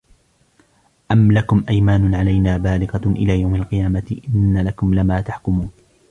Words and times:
أم 1.11 1.31
لكم 1.31 1.63
أيمان 1.69 2.15
علينا 2.15 2.57
بالغة 2.57 3.01
إلى 3.05 3.39
يوم 3.41 3.55
القيامة 3.55 4.17
إن 4.35 4.67
لكم 4.67 4.93
لما 4.95 5.21
تحكمون 5.21 5.69